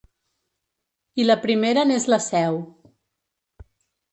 I 1.23 1.27
la 1.27 1.35
primera 1.43 1.83
n’és 1.91 2.09
la 2.15 2.21
seu. 2.31 2.59